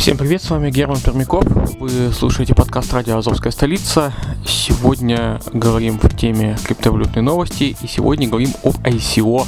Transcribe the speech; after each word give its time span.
Всем 0.00 0.16
привет, 0.16 0.42
с 0.42 0.48
вами 0.48 0.70
Герман 0.70 0.98
Пермяков. 0.98 1.44
Вы 1.78 2.10
слушаете 2.14 2.54
подкаст 2.54 2.90
«Радио 2.94 3.18
Азовская 3.18 3.52
столица». 3.52 4.14
Сегодня 4.46 5.42
говорим 5.52 5.98
в 5.98 6.08
теме 6.16 6.56
криптовалютной 6.64 7.20
новости 7.20 7.76
и 7.82 7.86
сегодня 7.86 8.26
говорим 8.26 8.48
об 8.64 8.76
ICO. 8.76 9.46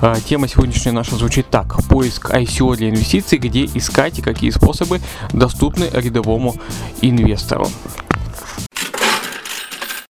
А, 0.00 0.20
Тема 0.20 0.46
сегодняшняя 0.46 0.92
наша 0.92 1.16
звучит 1.16 1.48
так. 1.50 1.84
Поиск 1.88 2.30
ICO 2.30 2.76
для 2.76 2.90
инвестиций, 2.90 3.38
где 3.38 3.64
искать 3.64 4.20
и 4.20 4.22
какие 4.22 4.50
способы 4.50 5.00
доступны 5.32 5.90
рядовому 5.92 6.54
инвестору. 7.00 7.66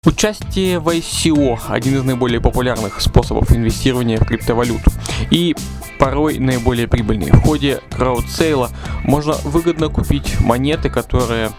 Участие 0.05 0.81
в 0.81 0.89
ICO– 0.89 1.61
один 1.69 1.99
из 1.99 2.03
наиболее 2.03 2.41
популярных 2.41 3.01
способов 3.01 3.53
инвестирования 3.53 4.19
в 4.19 4.25
криптовалюту 4.25 4.91
и 5.31 5.55
порой 5.97 6.41
наиболее 6.41 6.89
прибыльный. 6.89 7.31
В 7.31 7.41
ходе 7.43 7.81
краудсейла 7.89 8.71
можно 9.05 9.35
выгодно 9.45 9.91
купить 9.91 10.41
монеты, 10.41 10.91
которые 10.91 11.53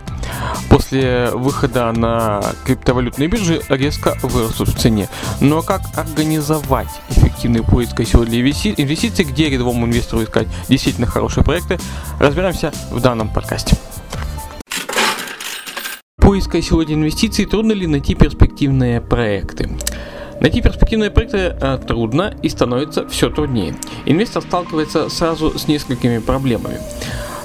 после 0.70 1.30
выхода 1.30 1.94
на 1.94 2.44
криптовалютные 2.66 3.30
биржи 3.30 3.62
резко 3.70 4.18
вырастут 4.22 4.68
в 4.68 4.78
цене. 4.78 5.08
Но 5.40 5.62
как 5.62 5.80
организовать 5.96 6.90
эффективный 7.12 7.64
поиск 7.64 7.98
ICO 7.98 8.26
для 8.26 8.42
инвести- 8.42 8.74
инвестиций, 8.76 9.24
где 9.24 9.50
рядовому 9.50 9.86
инвестору 9.86 10.22
искать 10.22 10.50
действительно 10.68 11.08
хорошие 11.08 11.46
проекты, 11.46 11.80
разбираемся 12.20 12.74
в 12.92 13.00
данном 13.00 13.30
подкасте. 13.30 13.78
Поиск 16.24 16.56
ICO 16.56 16.86
для 16.86 16.96
инвестиций 16.96 17.44
трудно 17.46 17.74
ли 17.74 17.86
найти 17.86 18.16
перспективные 18.16 19.02
проекты? 19.02 19.70
Найти 20.40 20.62
перспективные 20.62 21.12
проекты 21.12 21.38
э, 21.38 21.78
трудно 21.86 22.34
и 22.42 22.48
становится 22.48 23.10
все 23.10 23.30
труднее. 23.30 23.76
Инвестор 24.06 24.42
сталкивается 24.42 25.10
сразу 25.10 25.60
с 25.60 25.68
несколькими 25.68 26.20
проблемами. 26.20 26.78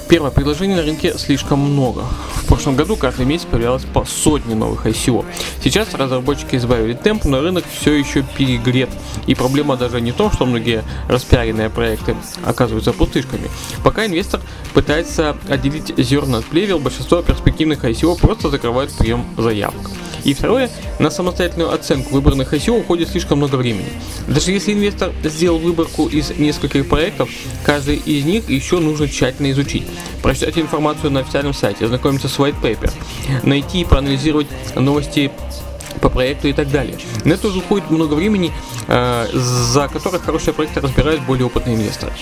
Первое, 0.09 0.31
предложений 0.31 0.73
на 0.73 0.81
рынке 0.81 1.15
слишком 1.19 1.59
много. 1.59 2.03
В 2.33 2.47
прошлом 2.47 2.75
году 2.75 2.95
каждый 2.95 3.27
месяц 3.27 3.45
появлялось 3.45 3.85
по 3.85 4.05
сотне 4.05 4.55
новых 4.55 4.87
ICO. 4.87 5.23
Сейчас 5.63 5.93
разработчики 5.93 6.55
избавили 6.55 6.93
темп, 6.93 7.25
но 7.25 7.41
рынок 7.41 7.63
все 7.71 7.93
еще 7.93 8.23
перегрет. 8.23 8.89
И 9.27 9.35
проблема 9.35 9.77
даже 9.77 10.01
не 10.01 10.11
в 10.11 10.15
том, 10.15 10.31
что 10.31 10.47
многие 10.47 10.83
распиаренные 11.07 11.69
проекты 11.69 12.15
оказываются 12.43 12.91
пустышками. 12.91 13.51
Пока 13.83 14.07
инвестор 14.07 14.41
пытается 14.73 15.37
отделить 15.47 15.93
зерна 15.95 16.39
от 16.39 16.45
плевел, 16.45 16.79
большинство 16.79 17.21
перспективных 17.21 17.83
ICO 17.85 18.19
просто 18.19 18.49
закрывают 18.49 18.91
прием 18.91 19.23
заявок. 19.37 19.91
И 20.23 20.33
второе, 20.33 20.69
на 20.99 21.09
самостоятельную 21.09 21.73
оценку 21.73 22.11
выбранных 22.11 22.53
ICO 22.53 22.79
уходит 22.79 23.09
слишком 23.09 23.37
много 23.37 23.55
времени. 23.55 23.89
Даже 24.27 24.51
если 24.51 24.73
инвестор 24.73 25.11
сделал 25.23 25.59
выборку 25.59 26.07
из 26.07 26.31
нескольких 26.31 26.87
проектов, 26.87 27.29
каждый 27.63 27.95
из 27.97 28.25
них 28.25 28.49
еще 28.49 28.79
нужно 28.79 29.07
тщательно 29.07 29.51
изучить. 29.51 29.87
Прочитать 30.21 30.57
информацию 30.57 31.11
на 31.11 31.21
официальном 31.21 31.53
сайте, 31.53 31.85
ознакомиться 31.85 32.27
с 32.27 32.37
white 32.37 32.61
paper, 32.61 32.91
найти 33.43 33.81
и 33.81 33.85
проанализировать 33.85 34.47
новости 34.75 35.31
по 36.01 36.09
проекту 36.09 36.47
и 36.47 36.53
так 36.53 36.71
далее. 36.71 36.97
На 37.25 37.33
это 37.33 37.47
уже 37.47 37.59
уходит 37.59 37.89
много 37.89 38.13
времени, 38.13 38.51
э, 38.87 39.27
за 39.33 39.87
которое 39.87 40.19
хорошие 40.19 40.53
проекты 40.53 40.79
разбирают 40.79 41.21
более 41.23 41.45
опытные 41.45 41.75
инвесторы. 41.75 42.13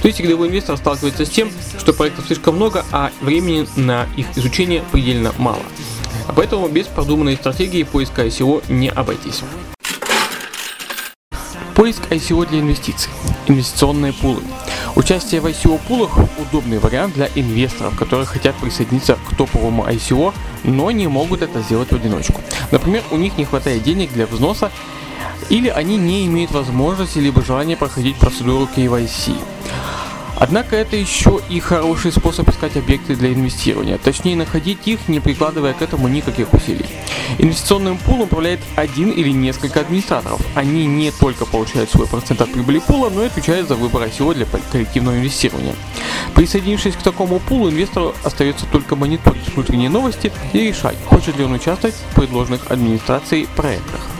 То 0.00 0.08
есть 0.08 0.20
рядовой 0.20 0.48
инвестор 0.48 0.76
сталкивается 0.76 1.26
с 1.26 1.30
тем, 1.30 1.50
что 1.78 1.92
проектов 1.92 2.26
слишком 2.26 2.56
много, 2.56 2.84
а 2.92 3.10
времени 3.20 3.66
на 3.76 4.06
их 4.16 4.26
изучение 4.36 4.82
предельно 4.92 5.32
мало. 5.38 5.62
А 6.28 6.32
Поэтому 6.34 6.68
без 6.68 6.86
продуманной 6.86 7.36
стратегии 7.36 7.82
поиска 7.82 8.26
ICO 8.26 8.62
не 8.68 8.88
обойтись. 8.88 9.42
Поиск 11.74 12.02
ICO 12.10 12.48
для 12.48 12.60
инвестиций. 12.60 13.10
Инвестиционные 13.46 14.12
пулы. 14.12 14.42
Участие 14.96 15.42
в 15.42 15.46
ICO 15.46 15.78
пулах– 15.86 16.18
удобный 16.38 16.78
вариант 16.78 17.14
для 17.14 17.28
инвесторов, 17.34 17.96
которые 17.98 18.26
хотят 18.26 18.56
присоединиться 18.56 19.18
к 19.28 19.36
топовому 19.36 19.84
ICO, 19.84 20.32
но 20.64 20.90
не 20.90 21.06
могут 21.06 21.42
это 21.42 21.60
сделать 21.60 21.92
в 21.92 21.94
одиночку. 21.94 22.40
Например, 22.70 23.02
у 23.10 23.16
них 23.16 23.36
не 23.36 23.44
хватает 23.44 23.82
денег 23.82 24.10
для 24.14 24.26
взноса, 24.26 24.72
или 25.50 25.68
они 25.68 25.98
не 25.98 26.26
имеют 26.26 26.50
возможности 26.50 27.18
либо 27.18 27.44
желания 27.44 27.76
проходить 27.76 28.16
процедуру 28.16 28.68
KYC. 28.74 29.36
Однако 30.38 30.76
это 30.76 30.96
еще 30.96 31.40
и 31.48 31.60
хороший 31.60 32.12
способ 32.12 32.48
искать 32.48 32.76
объекты 32.76 33.16
для 33.16 33.32
инвестирования, 33.32 33.98
точнее 33.98 34.36
находить 34.36 34.86
их, 34.86 35.08
не 35.08 35.20
прикладывая 35.20 35.72
к 35.72 35.82
этому 35.82 36.08
никаких 36.08 36.52
усилий. 36.52 36.86
Инвестиционным 37.38 37.96
пулом 37.98 38.22
управляет 38.22 38.60
один 38.76 39.10
или 39.10 39.30
несколько 39.30 39.80
администраторов. 39.80 40.40
Они 40.54 40.86
не 40.86 41.10
только 41.10 41.46
получают 41.46 41.90
свой 41.90 42.06
процент 42.06 42.40
от 42.40 42.52
прибыли 42.52 42.78
пула, 42.78 43.10
но 43.10 43.22
и 43.22 43.26
отвечают 43.26 43.68
за 43.68 43.74
выбор 43.76 44.02
ICO 44.02 44.34
для 44.34 44.46
коллективного 44.70 45.16
инвестирования. 45.16 45.74
Присоединившись 46.34 46.94
к 46.94 47.02
такому 47.02 47.38
пулу, 47.40 47.70
инвестору 47.70 48.14
остается 48.22 48.66
только 48.66 48.94
мониторить 48.94 49.48
внутренние 49.54 49.88
новости 49.88 50.32
и 50.52 50.58
решать, 50.58 50.96
хочет 51.06 51.36
ли 51.38 51.44
он 51.44 51.52
участвовать 51.52 51.94
в 52.10 52.14
предложенных 52.14 52.70
администрацией 52.70 53.48
проектах. 53.56 54.15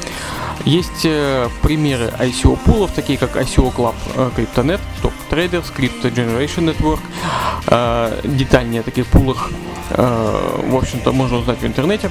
Есть 0.66 1.04
э, 1.04 1.48
примеры 1.62 2.12
ICO 2.18 2.58
пулов, 2.64 2.90
такие 2.90 3.16
как 3.16 3.36
ICO 3.36 3.72
Club 3.72 3.94
э, 4.16 4.30
CryptoNet, 4.36 4.80
Top 5.00 5.12
Traders, 5.30 5.72
Crypto 5.72 6.12
Generation 6.12 6.74
Network. 6.74 6.98
Э, 7.68 8.20
детальнее 8.24 8.80
о 8.80 8.82
таких 8.82 9.06
пулах, 9.06 9.50
в 9.88 10.76
общем-то, 10.76 11.12
можно 11.12 11.38
узнать 11.38 11.60
в 11.60 11.64
интернете. 11.64 12.10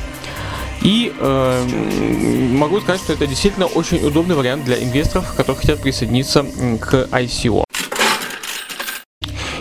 И 0.82 1.14
э, 1.20 1.68
могу 2.54 2.80
сказать, 2.80 3.02
что 3.02 3.12
это 3.12 3.28
действительно 3.28 3.66
очень 3.66 3.98
удобный 4.06 4.36
вариант 4.36 4.64
для 4.64 4.82
инвесторов, 4.82 5.34
которые 5.36 5.60
хотят 5.60 5.82
присоединиться 5.82 6.44
к 6.80 7.10
ICO. 7.12 7.66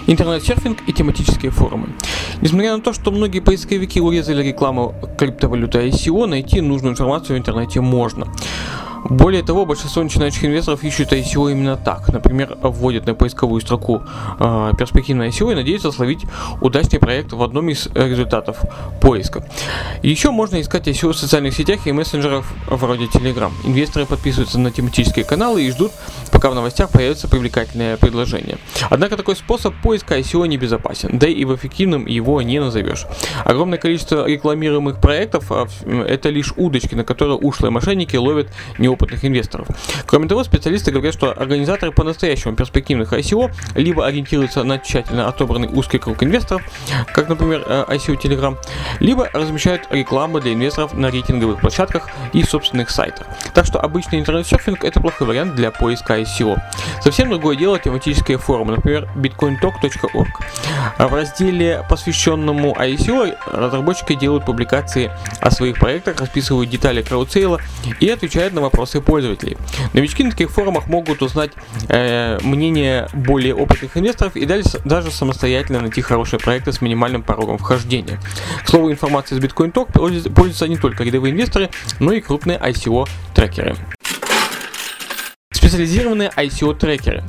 Интернет-серфинг 0.07 0.87
и 0.87 0.93
тематические 0.93 1.51
форумы. 1.51 1.89
Несмотря 2.41 2.77
на 2.77 2.83
то, 2.83 2.93
что 2.93 3.11
многие 3.11 3.41
поисковики 3.41 4.01
урезали 4.01 4.43
рекламу 4.43 4.95
криптовалюты 5.19 5.89
ICO, 5.89 6.27
найти 6.27 6.61
нужную 6.61 6.93
информацию 6.93 7.37
в 7.37 7.39
интернете 7.39 7.81
можно. 7.81 8.27
Более 9.11 9.43
того, 9.43 9.67
большинство 9.67 10.03
начинающих 10.03 10.45
инвесторов 10.45 10.83
ищут 10.83 11.13
ICO 11.13 11.53
именно 11.53 11.77
так. 11.77 12.09
Например, 12.09 12.57
вводят 12.63 13.07
на 13.07 13.15
поисковую 13.15 13.61
строку 13.61 14.03
э, 14.39 14.73
перспективное 14.79 15.29
ICO 15.29 15.53
и 15.53 15.55
надеются 15.55 15.93
словить 15.93 16.21
удачный 16.61 16.99
проект 16.99 17.33
в 17.33 17.43
одном 17.43 17.69
из 17.69 17.89
результатов 17.95 18.59
поиска. 19.01 19.47
Еще 20.03 20.31
можно 20.31 20.61
искать 20.61 20.89
ICO 20.89 21.13
в 21.13 21.17
социальных 21.17 21.55
сетях 21.55 21.87
и 21.87 21.93
мессенджерах 21.93 22.47
вроде 22.67 23.05
Telegram. 23.05 23.53
Инвесторы 23.65 24.07
подписываются 24.07 24.59
на 24.59 24.71
тематические 24.71 25.25
каналы 25.25 25.65
и 25.65 25.71
ждут, 25.71 25.93
пока 26.33 26.51
в 26.51 26.55
новостях 26.55 26.91
появится 26.91 27.29
привлекательное 27.29 27.97
предложение. 27.99 28.59
Однако 28.89 29.17
такой 29.17 29.37
способ 29.37 29.75
поиска 29.83 30.19
ICO 30.19 30.47
не 30.49 30.57
безопасен, 30.57 31.19
да 31.19 31.27
и 31.27 31.45
в 31.45 31.55
эффективном 31.55 32.07
его 32.07 32.41
не 32.41 32.59
назовешь. 32.59 33.07
Огромное 33.45 33.79
количество 33.79 34.27
рекламируемых 34.27 35.01
проектов 35.01 35.53
а, 35.53 35.67
это 35.87 36.31
лишь 36.31 36.55
удочки, 36.57 36.95
на 36.95 37.05
которые 37.05 37.37
ушлые 37.37 37.71
мошенники 37.71 38.17
ловят 38.17 38.49
неопытных 38.95 39.25
инвесторов. 39.25 39.67
Кроме 40.07 40.29
того, 40.29 40.45
специалисты 40.45 40.91
говорят, 40.91 41.15
что 41.15 41.33
организаторы 41.33 41.93
по-настоящему 41.93 42.55
перспективных 42.55 43.13
ICO 43.13 43.51
либо 43.75 44.07
ориентируются 44.07 44.63
на 44.65 44.79
тщательно 44.79 45.29
отобранный 45.29 45.69
узкий 45.69 45.99
круг 45.99 46.23
инвесторов, 46.23 46.63
как, 47.13 47.29
например, 47.29 47.65
э, 47.67 47.85
ICO 47.89 48.21
Telegram, 48.21 48.57
либо 49.01 49.29
размещают 49.33 49.83
рекламу 49.91 50.41
для 50.41 50.53
инвесторов 50.53 50.95
на 50.95 51.11
рейтинговых 51.11 51.61
площадках 51.61 52.09
и 52.33 52.43
собственных 52.43 52.91
сайтах. 52.91 53.27
Так 53.55 53.67
что 53.67 53.81
обычный 53.81 54.21
интернет-серфинг 54.21 54.85
это 54.85 55.01
плохой 55.01 55.27
вариант 55.27 55.55
для 55.55 55.71
поиска 55.71 56.21
ICO. 56.21 56.57
Совсем 57.03 57.31
другое 57.31 57.57
дело 57.57 57.79
тематические 57.79 58.39
форумы, 58.39 58.77
например, 58.77 59.09
bitcointalk.org. 59.17 60.29
А 60.99 61.09
В 61.09 61.15
разделе, 61.15 61.85
посвященному 61.89 62.75
ICO, 62.75 63.37
разработчики 63.53 64.15
делают 64.15 64.45
публикации 64.45 65.11
о 65.41 65.51
своих 65.51 65.79
проектах, 65.79 66.21
расписывают 66.21 66.71
детали 66.71 67.03
краудсейла 67.03 67.61
и 68.01 68.09
отвечают 68.09 68.55
на 68.55 68.61
вопросы 68.61 68.84
пользователей. 68.87 69.57
Новички 69.93 70.25
на 70.25 70.31
таких 70.31 70.51
форумах 70.51 70.87
могут 70.87 71.23
узнать 71.23 71.53
э, 71.89 72.39
мнение 72.43 73.09
более 73.13 73.55
опытных 73.55 73.97
инвесторов 73.97 74.37
и 74.37 74.47
даже 74.47 75.11
самостоятельно 75.11 75.81
найти 75.81 76.01
хорошие 76.01 76.41
проекты 76.41 76.73
с 76.73 76.81
минимальным 76.81 77.23
порогом 77.23 77.59
вхождения. 77.59 78.21
К 78.65 78.69
слову, 78.69 78.91
информацией 78.91 79.41
из 79.41 79.45
Bitcoin 79.45 79.73
Talk 79.73 79.93
пользуются 80.33 80.69
не 80.69 80.77
только 80.77 81.05
рядовые 81.05 81.33
инвесторы, 81.33 81.71
но 82.01 82.13
и 82.13 82.21
крупные 82.21 82.59
ICO-трекеры. 82.59 83.77
Специализированные 85.53 86.31
ICO-трекеры. 86.37 87.23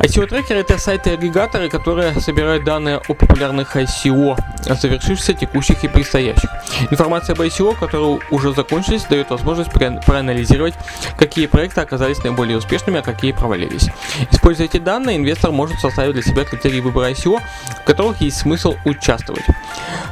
ICO-трекеры 0.00 0.60
это 0.60 0.78
сайты-агрегаторы, 0.78 1.68
которые 1.68 2.18
собирают 2.20 2.64
данные 2.64 2.96
о 2.96 3.14
популярных 3.14 3.76
ICO 3.76 4.36
завершившихся, 4.64 5.34
текущих 5.34 5.84
и 5.84 5.88
предстоящих. 5.88 6.50
Информация 6.90 7.34
об 7.34 7.40
ICO, 7.40 7.78
которые 7.78 8.20
уже 8.30 8.52
закончились, 8.52 9.04
дает 9.04 9.30
возможность 9.30 9.70
проанализировать, 9.70 10.74
какие 11.18 11.46
проекты 11.46 11.80
оказались 11.80 12.22
наиболее 12.24 12.58
успешными, 12.58 13.00
а 13.00 13.02
какие 13.02 13.32
провалились. 13.32 13.88
Используя 14.30 14.66
эти 14.66 14.78
данные, 14.78 15.16
инвестор 15.16 15.50
может 15.50 15.78
составить 15.80 16.14
для 16.14 16.22
себя 16.22 16.44
критерии 16.44 16.80
выбора 16.80 17.10
ICO, 17.10 17.40
в 17.82 17.84
которых 17.84 18.20
есть 18.20 18.38
смысл 18.38 18.74
участвовать. 18.84 19.44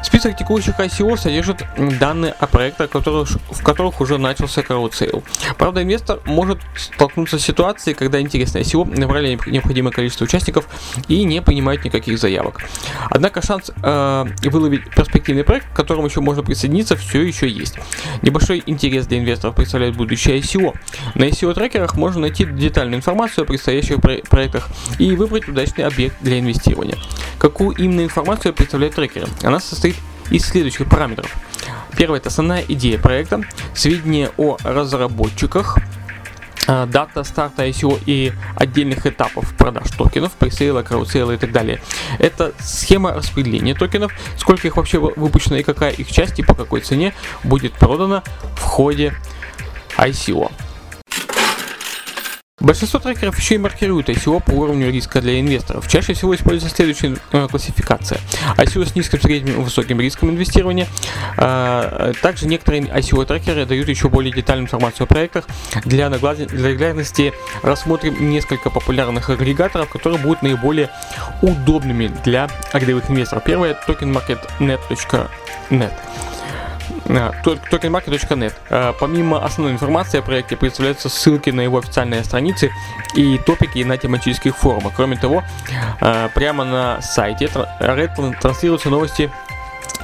Список 0.02 0.36
текущих 0.36 0.78
ICO 0.78 1.16
содержит 1.16 1.64
данные 1.98 2.34
о 2.38 2.46
проектах, 2.46 2.90
в 2.94 3.62
которых 3.62 4.00
уже 4.00 4.18
начался 4.18 4.60
crowd 4.60 5.22
Правда, 5.56 5.82
инвестор 5.82 6.20
может 6.24 6.58
столкнуться 6.76 7.38
с 7.38 7.42
ситуацией, 7.42 7.94
когда 7.94 8.20
интересные 8.20 8.64
ICO 8.64 8.98
набрали 8.98 9.38
необходимое 9.46 9.92
количество 9.92 10.24
участников 10.24 10.68
и 11.08 11.24
не 11.24 11.42
принимают 11.42 11.84
никаких 11.84 12.18
заявок. 12.18 12.60
Однако 13.10 13.42
шанс 13.42 13.70
э, 13.82 14.26
выловить 14.46 14.88
перспективный 14.94 15.44
проект, 15.44 15.73
к 15.73 15.76
которому 15.76 16.06
еще 16.06 16.20
можно 16.20 16.43
присоединиться, 16.43 16.96
все 16.96 17.23
еще 17.23 17.49
есть. 17.49 17.79
Небольшой 18.23 18.62
интерес 18.67 19.06
для 19.06 19.19
инвесторов 19.19 19.56
представляет 19.56 19.96
будущее 19.96 20.38
ICO. 20.38 20.75
На 21.14 21.25
ICO-трекерах 21.25 21.96
можно 21.96 22.20
найти 22.20 22.44
детальную 22.44 22.99
информацию 22.99 23.43
о 23.43 23.46
предстоящих 23.46 24.00
про- 24.00 24.23
проектах 24.29 24.69
и 24.99 25.17
выбрать 25.17 25.49
удачный 25.49 25.85
объект 25.85 26.17
для 26.20 26.38
инвестирования. 26.38 26.96
Какую 27.38 27.76
именно 27.76 28.02
информацию 28.02 28.55
представляют 28.55 28.94
трекеры? 28.94 29.26
Она 29.43 29.61
состоит 29.61 29.96
из 30.31 30.44
следующих 30.44 30.88
параметров. 30.88 31.34
Первое– 31.96 32.19
это 32.20 32.29
основная 32.29 32.64
идея 32.69 32.99
проекта, 32.99 33.41
сведения 33.75 34.31
о 34.37 34.56
разработчиках, 34.62 35.79
дата 36.69 37.25
старта 37.25 37.67
ICO 37.67 37.99
и 38.06 38.32
отдельных 38.55 39.06
этапов 39.06 39.55
продаж 39.55 39.91
токенов, 39.91 40.32
пресейла, 40.32 40.82
краудсейла 40.82 41.32
и 41.32 41.37
так 41.37 41.50
далее. 41.50 41.81
Это 42.19 42.53
схема 42.61 43.12
распределения 43.15 43.75
токенов, 43.75 44.12
сколько 44.37 44.69
их 44.69 44.76
вообще 44.76 44.99
выпущено 44.99 45.56
и 45.56 45.62
какая 45.62 45.93
их 45.93 46.12
часть 46.12 46.38
и 46.38 46.43
по 46.43 46.55
какой 46.55 46.81
цене 46.81 47.15
будет 47.43 47.73
продана 47.73 48.23
в 48.56 48.62
ходе 48.62 49.15
ICO. 49.97 50.53
Большинство 52.60 52.99
трекеров 52.99 53.38
еще 53.38 53.55
и 53.55 53.58
маркируют 53.58 54.08
ICO 54.08 54.43
по 54.44 54.50
уровню 54.50 54.90
риска 54.90 55.20
для 55.20 55.38
инвесторов. 55.38 55.87
Чаще 55.88 56.14
всего 56.14 56.34
используется 56.34 56.75
следующая 56.75 57.16
э, 57.32 57.46
классификация. 57.49 58.19
ICO 58.56 58.84
с 58.84 58.96
низким, 58.96 59.20
средним 59.20 59.60
и 59.60 59.64
высоким 59.64 60.00
риском 60.00 60.31
инвестирования. 60.31 60.88
Э, 61.37 62.12
также 62.20 62.49
некоторые 62.49 62.82
ICO 62.82 63.25
трекеры 63.26 63.64
дают 63.64 63.88
еще 63.88 64.08
более 64.08 64.32
детальную 64.32 64.66
информацию 64.66 65.05
о 65.05 65.06
проектах. 65.06 65.44
Для, 65.84 66.10
наглядности 66.10 67.32
рассмотрим 67.62 68.28
несколько 68.28 68.70
популярных 68.70 69.31
агрегаторов, 69.31 69.88
которые 69.88 70.20
будут 70.20 70.43
наиболее 70.43 70.90
удобными 71.43 72.10
для 72.25 72.49
рядовых 72.72 73.08
инвесторов. 73.08 73.44
Первое 73.44 73.78
tokenmarketnet.net 73.87 75.93
tokenmarket.net. 77.70 78.55
Э, 78.70 78.93
помимо 78.99 79.44
основной 79.44 79.73
информации 79.73 80.19
о 80.19 80.23
проекте 80.23 80.56
представляются 80.56 81.08
ссылки 81.08 81.50
на 81.50 81.61
его 81.61 81.79
официальные 81.79 82.25
страницы 82.25 82.70
и 83.14 83.38
топики 83.38 83.82
на 83.85 83.96
тематических 83.96 84.56
форумах. 84.56 84.93
Кроме 84.96 85.17
того, 85.17 85.43
э, 86.00 86.29
прямо 86.35 86.64
на 86.64 87.02
сайте 87.02 87.49
транслируются 87.49 88.90
новости 88.90 89.31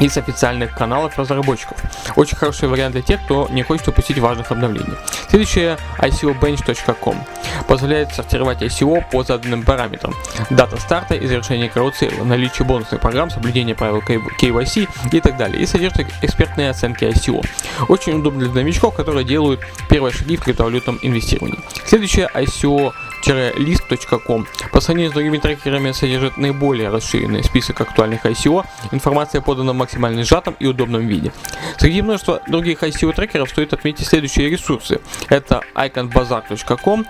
из 0.01 0.17
официальных 0.17 0.75
каналов 0.75 1.19
разработчиков. 1.19 1.79
Очень 2.17 2.37
хороший 2.37 2.69
вариант 2.69 2.93
для 2.93 3.03
тех, 3.03 3.23
кто 3.25 3.49
не 3.51 3.63
хочет 3.63 3.89
упустить 3.89 4.19
важных 4.19 4.51
обновлений. 4.51 4.95
Следующее 5.29 5.79
ICObench.com 5.99 7.25
позволяет 7.69 8.13
сортировать 8.13 8.63
ICO 8.63 9.05
по 9.11 9.23
заданным 9.23 9.63
параметрам. 9.63 10.15
Дата 10.51 10.79
старта 10.81 11.15
и 11.15 11.27
завершения 11.27 11.69
краудсейла, 11.69 12.25
наличие 12.25 12.67
бонусных 12.67 13.01
программ, 13.01 13.31
соблюдение 13.31 13.75
правил 13.75 14.01
KYC 14.01 14.89
и 15.13 15.21
так 15.21 15.37
далее. 15.37 15.63
И 15.63 15.67
содержит 15.67 16.07
экспертные 16.23 16.71
оценки 16.71 17.05
ICO. 17.05 17.45
Очень 17.89 18.19
удобно 18.19 18.47
для 18.47 18.63
новичков, 18.63 18.95
которые 18.95 19.25
делают 19.25 19.61
первые 19.89 20.13
шаги 20.13 20.37
в 20.37 20.43
криптовалютном 20.43 20.99
инвестировании. 21.03 21.59
Следующее 21.87 22.29
ICO 22.35 22.93
list.com. 23.33 24.47
По 24.73 24.81
сравнению 24.81 25.11
с 25.11 25.15
другими 25.15 25.39
трекерами 25.39 25.93
содержит 25.93 26.37
наиболее 26.37 26.89
расширенный 26.91 27.43
список 27.43 27.81
актуальных 27.81 28.25
ICO. 28.27 28.65
Информация 28.93 29.41
подана 29.41 29.73
в 29.73 29.77
максимально 29.77 30.25
сжатом 30.25 30.57
и 30.59 30.67
удобном 30.67 31.07
виде. 31.07 31.33
Среди 31.79 32.03
множества 32.03 32.41
других 32.49 32.83
ICO 32.83 33.15
трекеров 33.15 33.49
стоит 33.49 33.73
отметить 33.73 34.07
следующие 34.07 34.51
ресурсы. 34.51 35.01
Это 35.29 35.63
iconbazaar.com, 35.75 37.07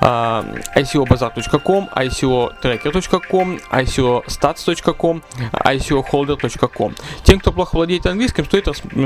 ICObazaar.com, 0.00 1.88
ICOtracker.com, 1.94 3.58
ICOstats.com, 3.70 5.22
ICOholder.com. 5.52 6.94
Тем, 7.24 7.40
кто 7.40 7.52
плохо 7.52 7.76
владеет 7.76 8.06
английским, 8.06 8.44
стоит 8.44 8.64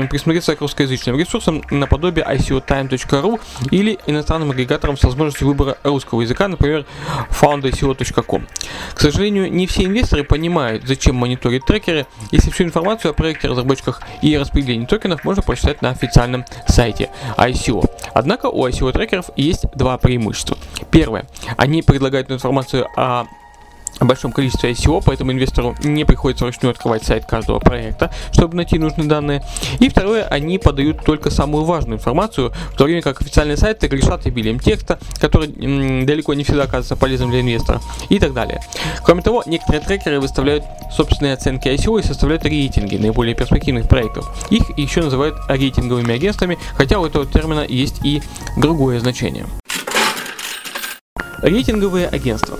присмотреться 0.09 0.55
к 0.55 0.61
русскоязычным 0.61 1.17
ресурсам 1.17 1.61
наподобие 1.71 2.25
ICOtime.ru 2.25 3.39
или 3.71 3.97
иностранным 4.05 4.51
агрегаторам 4.51 4.97
с 4.97 5.03
возможностью 5.03 5.47
выбора 5.47 5.77
русского 5.83 6.21
языка 6.21 6.36
языка, 6.37 6.47
например, 6.47 6.85
founderseo.com. 7.29 8.47
К 8.93 8.99
сожалению, 8.99 9.51
не 9.51 9.67
все 9.67 9.85
инвесторы 9.85 10.23
понимают, 10.23 10.83
зачем 10.85 11.15
мониторить 11.15 11.65
трекеры, 11.65 12.05
если 12.31 12.51
всю 12.51 12.63
информацию 12.63 13.11
о 13.11 13.13
проекте, 13.13 13.47
разработчиках 13.47 14.01
и 14.21 14.37
распределении 14.37 14.85
токенов 14.85 15.23
можно 15.23 15.41
прочитать 15.41 15.81
на 15.81 15.89
официальном 15.89 16.45
сайте 16.67 17.09
ICO. 17.37 17.83
Однако 18.13 18.47
у 18.47 18.67
ICO 18.67 18.91
трекеров 18.91 19.29
есть 19.35 19.65
два 19.75 19.97
преимущества. 19.97 20.57
Первое, 20.91 21.25
они 21.57 21.81
предлагают 21.81 22.31
информацию 22.31 22.87
о 22.95 23.25
большом 24.05 24.31
количестве 24.31 24.71
ICO, 24.71 25.01
поэтому 25.03 25.31
инвестору 25.31 25.75
не 25.83 26.05
приходится 26.05 26.45
вручную 26.45 26.71
открывать 26.71 27.03
сайт 27.03 27.25
каждого 27.25 27.59
проекта, 27.59 28.11
чтобы 28.31 28.55
найти 28.55 28.77
нужные 28.77 29.07
данные. 29.07 29.43
И 29.79 29.89
второе, 29.89 30.23
они 30.25 30.57
подают 30.57 31.03
только 31.03 31.29
самую 31.29 31.63
важную 31.63 31.97
информацию, 31.97 32.53
в 32.73 32.77
то 32.77 32.83
время 32.85 33.01
как 33.01 33.21
официальные 33.21 33.57
сайты 33.57 33.87
грешат 33.87 34.25
обилием 34.25 34.59
текста, 34.59 34.99
который 35.19 35.49
м, 35.49 36.05
далеко 36.05 36.33
не 36.33 36.43
всегда 36.43 36.63
оказывается 36.63 36.95
полезным 36.95 37.29
для 37.31 37.41
инвестора 37.41 37.81
и 38.09 38.19
так 38.19 38.33
далее. 38.33 38.61
Кроме 39.03 39.21
того, 39.21 39.43
некоторые 39.45 39.81
трекеры 39.81 40.19
выставляют 40.19 40.63
собственные 40.95 41.33
оценки 41.33 41.67
ICO 41.67 41.99
и 41.99 42.03
составляют 42.03 42.43
рейтинги 42.45 42.97
наиболее 42.97 43.35
перспективных 43.35 43.87
проектов. 43.87 44.29
Их 44.49 44.77
еще 44.77 45.01
называют 45.01 45.35
рейтинговыми 45.47 46.13
агентствами, 46.13 46.57
хотя 46.75 46.99
у 46.99 47.05
этого 47.05 47.25
термина 47.25 47.65
есть 47.67 48.03
и 48.03 48.21
другое 48.57 48.99
значение. 48.99 49.45
Рейтинговые 51.41 52.07
агентства. 52.07 52.57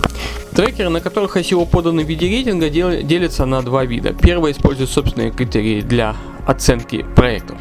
Трекеры, 0.54 0.88
на 0.88 1.00
которых 1.00 1.36
ICO 1.36 1.66
поданы 1.66 2.04
в 2.04 2.08
виде 2.08 2.28
рейтинга, 2.28 2.68
делятся 2.70 3.44
на 3.44 3.62
два 3.62 3.84
вида. 3.84 4.12
Первый 4.12 4.52
использует 4.52 4.90
собственные 4.90 5.30
критерии 5.30 5.80
для 5.80 6.16
оценки 6.46 7.04
проектов. 7.16 7.56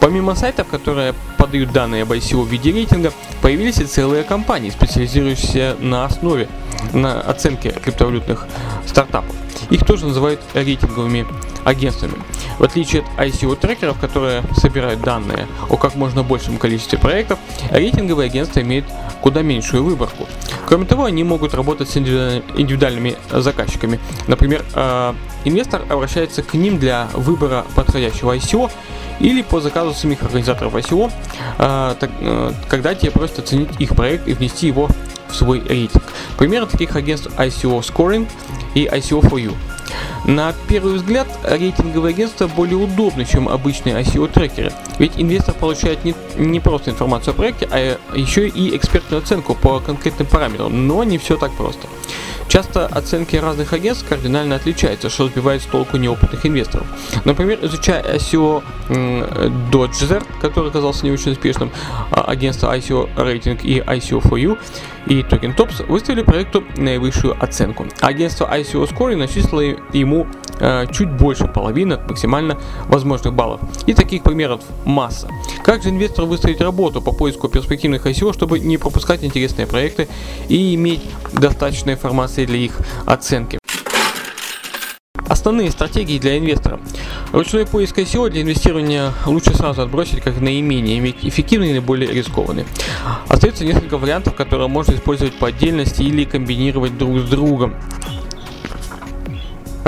Помимо 0.00 0.34
сайтов, 0.34 0.68
которые 0.68 1.14
подают 1.36 1.72
данные 1.72 2.02
об 2.02 2.12
ICO 2.12 2.42
в 2.42 2.48
виде 2.48 2.72
рейтинга, 2.72 3.12
появились 3.42 3.78
и 3.78 3.84
целые 3.84 4.22
компании, 4.24 4.70
специализирующиеся 4.70 5.76
на 5.80 6.04
основе 6.04 6.48
на 6.92 7.20
оценке 7.20 7.70
криптовалютных 7.70 8.46
стартапов. 8.86 9.34
Их 9.70 9.84
тоже 9.84 10.06
называют 10.06 10.40
рейтинговыми 10.54 11.26
агентствами. 11.64 12.14
В 12.58 12.64
отличие 12.64 13.02
от 13.02 13.26
ICO-трекеров, 13.26 13.98
которые 14.00 14.42
собирают 14.56 15.00
данные 15.02 15.46
о 15.68 15.76
как 15.76 15.94
можно 15.94 16.22
большем 16.22 16.56
количестве 16.58 16.98
проектов, 16.98 17.38
рейтинговые 17.70 18.26
агентства 18.26 18.60
имеют 18.60 18.86
куда 19.20 19.42
меньшую 19.42 19.84
выборку. 19.84 20.26
Кроме 20.66 20.86
того, 20.86 21.04
они 21.04 21.24
могут 21.24 21.54
работать 21.54 21.88
с 21.88 21.96
индивидуальными 21.96 23.16
заказчиками. 23.30 23.98
Например, 24.26 24.64
э, 24.74 25.14
инвестор 25.44 25.82
обращается 25.88 26.42
к 26.42 26.54
ним 26.54 26.78
для 26.78 27.08
выбора 27.14 27.64
подходящего 27.74 28.36
ICO 28.36 28.70
или 29.20 29.42
по 29.42 29.60
заказу 29.60 29.94
самих 29.94 30.22
организаторов 30.22 30.74
ICO, 30.74 31.10
э, 31.58 31.94
э, 32.00 32.52
когда 32.68 32.94
те 32.94 33.10
просят 33.10 33.40
оценить 33.40 33.70
их 33.78 33.94
проект 33.96 34.28
и 34.28 34.34
внести 34.34 34.66
его 34.68 34.88
в 35.30 35.34
свой 35.34 35.60
рейтинг. 35.60 36.02
Примеры 36.36 36.66
таких 36.66 36.96
агентств 36.96 37.30
ICO 37.36 37.80
Scoring 37.80 38.28
и 38.74 38.86
ICO 38.86 39.20
for 39.20 39.42
You. 39.42 39.54
На 40.24 40.52
первый 40.68 40.94
взгляд, 40.94 41.26
рейтинговые 41.42 42.12
агентства 42.12 42.48
более 42.48 42.76
удобны, 42.76 43.24
чем 43.24 43.48
обычные 43.48 43.94
ICO-трекеры. 44.02 44.72
Ведь 44.98 45.12
инвестор 45.16 45.54
получает 45.54 46.04
не, 46.04 46.14
не 46.36 46.60
просто 46.60 46.90
информацию 46.90 47.32
о 47.32 47.36
проекте, 47.36 47.68
а 47.70 47.98
еще 48.14 48.48
и 48.48 48.76
экспертную 48.76 49.22
оценку 49.22 49.54
по 49.54 49.80
конкретным 49.80 50.26
параметрам. 50.26 50.86
Но 50.86 51.04
не 51.04 51.18
все 51.18 51.36
так 51.36 51.52
просто. 51.52 51.86
Часто 52.48 52.86
оценки 52.86 53.36
разных 53.36 53.72
агентств 53.72 54.08
кардинально 54.08 54.56
отличаются, 54.56 55.10
что 55.10 55.28
сбивает 55.28 55.62
с 55.62 55.66
толку 55.66 55.98
неопытных 55.98 56.46
инвесторов. 56.46 56.86
Например, 57.24 57.58
изучая 57.62 58.02
ICO 58.02 58.62
Dodger, 59.70 60.24
который 60.40 60.70
оказался 60.70 61.04
не 61.04 61.12
очень 61.12 61.32
успешным, 61.32 61.70
а 62.10 62.22
агентство 62.22 62.74
ICO 62.74 63.08
Rating 63.16 63.60
и 63.62 63.80
ICO4U 63.80 64.58
и 65.06 65.20
Token 65.20 65.54
Tops 65.54 65.86
выставили 65.86 66.22
проекту 66.22 66.64
наивысшую 66.76 67.36
оценку. 67.42 67.86
Агентство 68.00 68.46
ICO 68.50 68.88
Score 68.90 69.14
начислило 69.16 69.60
ему 69.92 70.26
чуть 70.92 71.10
больше 71.10 71.46
половины 71.46 71.94
от 71.94 72.08
максимально 72.08 72.58
возможных 72.88 73.34
баллов. 73.34 73.60
И 73.86 73.94
таких 73.94 74.22
примеров 74.22 74.60
масса. 74.84 75.28
Как 75.62 75.82
же 75.82 75.90
инвестору 75.90 76.26
выставить 76.26 76.60
работу 76.60 77.00
по 77.00 77.12
поиску 77.12 77.48
перспективных 77.48 78.06
ICO, 78.06 78.32
чтобы 78.32 78.58
не 78.58 78.78
пропускать 78.78 79.24
интересные 79.24 79.66
проекты 79.66 80.08
и 80.48 80.74
иметь 80.74 81.02
достаточно 81.32 81.92
информации 81.92 82.46
для 82.46 82.58
их 82.58 82.78
оценки? 83.06 83.58
Основные 85.28 85.70
стратегии 85.70 86.18
для 86.18 86.38
инвестора. 86.38 86.80
Ручной 87.32 87.66
поиск 87.66 87.98
ICO 87.98 88.30
для 88.30 88.40
инвестирования 88.40 89.12
лучше 89.26 89.54
сразу 89.54 89.82
отбросить 89.82 90.22
как 90.22 90.40
наименее 90.40 91.14
эффективный 91.22 91.68
и 91.68 91.72
наиболее 91.72 92.10
рискованный. 92.10 92.64
Остается 93.28 93.66
несколько 93.66 93.98
вариантов, 93.98 94.34
которые 94.34 94.68
можно 94.68 94.94
использовать 94.94 95.34
по 95.34 95.48
отдельности 95.48 96.02
или 96.02 96.24
комбинировать 96.24 96.96
друг 96.96 97.18
с 97.18 97.28
другом. 97.28 97.74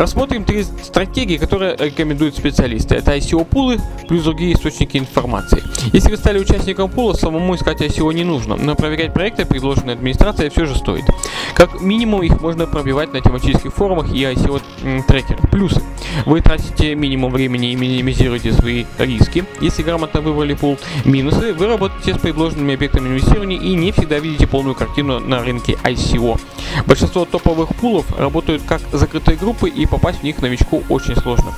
Рассмотрим 0.01 0.45
три 0.47 0.63
стратегии, 0.63 1.37
которые 1.37 1.77
рекомендуют 1.77 2.35
специалисты. 2.35 2.95
Это 2.95 3.15
ICO-пулы 3.19 3.79
плюс 4.09 4.25
другие 4.25 4.55
источники 4.55 4.97
информации. 4.97 5.63
Если 5.93 6.11
вы 6.11 6.17
стали 6.17 6.39
участником 6.39 6.91
пула, 6.91 7.13
самому 7.13 7.55
искать 7.55 7.83
ICO 7.83 8.11
не 8.15 8.25
нужно, 8.25 8.57
но 8.57 8.75
проверять 8.75 9.13
проекты, 9.13 9.45
предложенные 9.45 9.93
администрацией, 9.93 10.49
все 10.49 10.65
же 10.65 10.75
стоит. 10.75 11.05
Как 11.53 11.83
минимум 11.83 12.23
их 12.23 12.41
можно 12.41 12.67
пробивать 12.67 13.13
на 13.13 13.21
тематических 13.21 13.75
форумах 13.75 14.11
и 14.11 14.23
ICO-трекерах. 14.23 15.51
Плюсы. 15.51 15.83
Вы 16.27 16.41
тратите 16.41 16.95
минимум 16.95 17.33
времени 17.33 17.73
и 17.73 17.77
минимизируете 17.77 18.53
свои 18.53 18.85
риски, 18.99 19.45
если 19.61 19.83
грамотно 19.83 20.21
выбрали 20.21 20.55
пул. 20.55 20.79
Минусы. 21.05 21.53
Вы 21.53 21.67
работаете 21.67 22.15
с 22.15 22.19
предложенными 22.19 22.75
объектами 22.75 23.09
инвестирования 23.09 23.59
и 23.59 23.75
не 23.75 23.93
всегда 23.93 24.19
видите 24.19 24.47
полную 24.47 24.75
картину 24.75 25.21
на 25.21 25.43
рынке 25.43 25.77
ICO. 25.85 26.41
Большинство 26.87 27.25
топовых 27.25 27.75
пулов 27.77 28.07
работают 28.19 28.63
как 28.67 28.81
закрытые 28.93 29.37
группы 29.37 29.69
и 29.69 29.87
попасть 29.87 30.21
в 30.21 30.23
них 30.23 30.41
новичку 30.43 30.83
очень 30.89 31.17
сложно. 31.17 31.55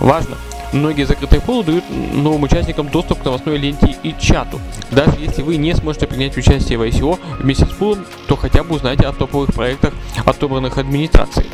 Важно, 0.00 0.36
Многие 0.74 1.04
закрытые 1.04 1.40
пулы 1.40 1.62
дают 1.62 1.84
новым 1.88 2.42
участникам 2.42 2.88
доступ 2.88 3.22
к 3.22 3.24
новостной 3.24 3.58
ленте 3.58 3.96
и 4.02 4.12
чату. 4.18 4.60
Даже 4.90 5.12
если 5.20 5.42
вы 5.42 5.56
не 5.56 5.72
сможете 5.72 6.08
принять 6.08 6.36
участие 6.36 6.78
в 6.78 6.82
ICO 6.82 7.16
вместе 7.38 7.64
с 7.64 7.68
пулом, 7.68 8.04
то 8.26 8.34
хотя 8.34 8.64
бы 8.64 8.74
узнайте 8.74 9.06
о 9.06 9.12
топовых 9.12 9.54
проектах, 9.54 9.94
отобранных 10.24 10.76
администрацией. 10.76 11.46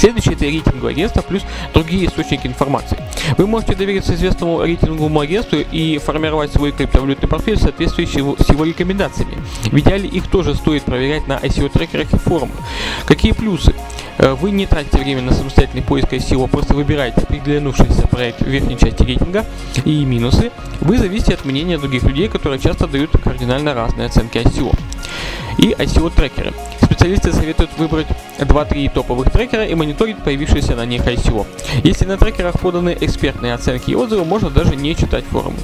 Следующее 0.00 0.32
это 0.32 0.46
рейтинговое 0.46 0.92
агентство 0.92 1.20
плюс 1.20 1.42
другие 1.74 2.06
источники 2.06 2.46
информации. 2.46 2.96
Вы 3.36 3.46
можете 3.46 3.74
довериться 3.74 4.14
известному 4.14 4.62
рейтинговому 4.62 5.20
агентству 5.20 5.58
и 5.58 5.98
формировать 5.98 6.50
свой 6.54 6.72
криптовалютный 6.72 7.28
портфель 7.28 7.56
в 7.56 7.60
соответствии 7.60 8.06
с 8.06 8.14
его, 8.14 8.34
с 8.38 8.48
его 8.48 8.64
рекомендациями. 8.64 9.34
В 9.64 9.78
идеале 9.78 10.08
их 10.08 10.26
тоже 10.28 10.54
стоит 10.54 10.84
проверять 10.84 11.28
на 11.28 11.34
ICO-трекерах 11.34 12.14
и 12.14 12.16
форумах. 12.16 12.56
Какие 13.04 13.32
плюсы? 13.32 13.74
Э, 14.16 14.32
вы 14.32 14.52
не 14.52 14.64
тратите 14.64 14.96
время 14.96 15.20
на 15.20 15.34
самостоятельный 15.34 15.82
поиск 15.82 16.10
ICO, 16.14 16.48
просто 16.48 16.72
выбираете 16.72 17.20
приглянувшийся 17.26 18.08
проект 18.08 18.40
в 18.40 18.46
верхней 18.46 18.78
части 18.78 19.02
рейтинга. 19.02 19.44
И 19.84 20.02
минусы. 20.06 20.50
Вы 20.80 20.96
зависите 20.96 21.34
от 21.34 21.44
мнения 21.44 21.76
других 21.76 22.04
людей, 22.04 22.28
которые 22.28 22.58
часто 22.58 22.86
дают 22.86 23.10
кардинально 23.22 23.74
разные 23.74 24.06
оценки 24.06 24.38
ICO. 24.38 24.74
И 25.58 25.72
ICO-трекеры. 25.72 26.54
Специалисты 26.90 27.32
советуют 27.32 27.70
выбрать 27.78 28.08
2-3 28.38 28.90
топовых 28.92 29.30
трекера 29.30 29.64
и 29.64 29.74
мониторить 29.76 30.18
появившиеся 30.18 30.74
на 30.74 30.84
них 30.84 31.02
ICO. 31.06 31.46
Если 31.84 32.04
на 32.04 32.18
трекерах 32.18 32.58
поданы 32.58 32.96
экспертные 33.00 33.54
оценки 33.54 33.92
и 33.92 33.94
отзывы, 33.94 34.24
можно 34.24 34.50
даже 34.50 34.74
не 34.74 34.96
читать 34.96 35.24
форумы. 35.24 35.56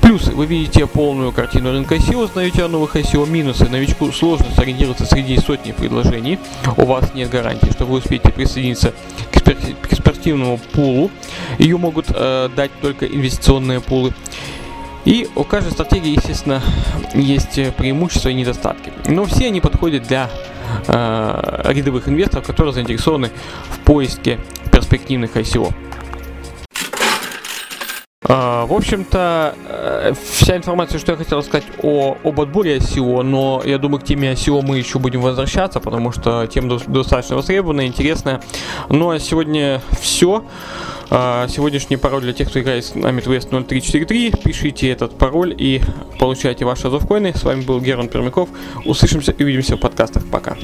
Плюсы. 0.00 0.30
Вы 0.32 0.46
видите 0.46 0.86
полную 0.86 1.30
картину 1.32 1.72
рынка 1.72 1.96
ICO, 1.96 2.24
узнаете 2.24 2.64
о 2.64 2.68
новых 2.68 2.96
ICO. 2.96 3.28
Минусы. 3.28 3.68
Новичку 3.68 4.10
сложно 4.12 4.46
сориентироваться 4.56 5.04
среди 5.04 5.36
сотни 5.36 5.72
предложений. 5.72 6.38
У 6.78 6.86
вас 6.86 7.12
нет 7.12 7.28
гарантии, 7.28 7.70
что 7.70 7.84
вы 7.84 7.98
успеете 7.98 8.30
присоединиться 8.30 8.94
к, 9.32 9.36
экспер- 9.36 9.76
к 9.82 9.92
экспертивному 9.92 10.58
пулу. 10.72 11.10
Ее 11.58 11.76
могут 11.76 12.06
э, 12.08 12.48
дать 12.56 12.70
только 12.80 13.04
инвестиционные 13.06 13.80
пулы. 13.80 14.14
И 15.06 15.28
у 15.36 15.44
каждой 15.44 15.70
стратегии, 15.70 16.16
естественно, 16.16 16.60
есть 17.14 17.74
преимущества 17.76 18.30
и 18.30 18.34
недостатки. 18.34 18.92
Но 19.06 19.24
все 19.24 19.46
они 19.46 19.60
подходят 19.60 20.02
для 20.02 20.28
э, 20.88 21.62
рядовых 21.72 22.08
инвесторов, 22.08 22.44
которые 22.44 22.74
заинтересованы 22.74 23.30
в 23.70 23.78
поиске 23.78 24.40
перспективных 24.72 25.36
ICO. 25.36 25.72
Uh, 28.28 28.66
в 28.66 28.72
общем-то, 28.72 29.54
uh, 29.68 30.18
вся 30.20 30.56
информация, 30.56 30.98
что 30.98 31.12
я 31.12 31.18
хотел 31.18 31.44
сказать 31.44 31.66
о, 31.82 32.16
об 32.24 32.40
отборе 32.40 32.78
ICO, 32.78 33.22
но 33.22 33.62
я 33.64 33.78
думаю, 33.78 34.00
к 34.00 34.04
теме 34.04 34.32
ICO 34.32 34.62
мы 34.62 34.78
еще 34.78 34.98
будем 34.98 35.20
возвращаться, 35.20 35.78
потому 35.78 36.10
что 36.10 36.44
тема 36.48 36.80
достаточно 36.88 37.36
востребованная, 37.36 37.86
интересная. 37.86 38.42
Ну 38.88 39.10
а 39.10 39.20
сегодня 39.20 39.80
все. 40.00 40.44
Uh, 41.08 41.48
сегодняшний 41.48 41.96
пароль 41.96 42.22
для 42.22 42.32
тех, 42.32 42.48
кто 42.48 42.58
играет 42.58 42.84
с 42.84 42.96
нами 42.96 43.20
West 43.22 43.50
0343. 43.50 44.32
Пишите 44.42 44.90
этот 44.90 45.16
пароль 45.16 45.54
и 45.56 45.80
получайте 46.18 46.64
ваши 46.64 46.88
азовкоины. 46.88 47.32
С 47.32 47.44
вами 47.44 47.60
был 47.62 47.80
Герман 47.80 48.08
Пермяков. 48.08 48.48
Услышимся 48.84 49.30
и 49.30 49.44
увидимся 49.44 49.76
в 49.76 49.80
подкастах. 49.80 50.24
Пока. 50.32 50.56